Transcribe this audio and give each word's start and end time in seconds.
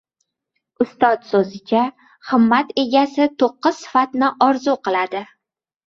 Ustod 0.85 1.27
so‘zicha, 1.33 1.83
himmat 2.31 2.73
egasi 2.87 3.31
to‘qqiz 3.45 3.79
sifatni 3.87 4.35
orzu 4.51 4.79
qiladi: 4.91 5.29